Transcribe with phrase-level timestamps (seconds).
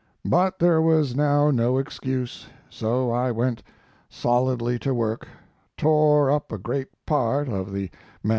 [0.25, 3.61] But there was now no excuse, so I went
[4.09, 5.27] solidly to work,
[5.77, 7.91] tore up a great part of the
[8.23, 8.29] MS.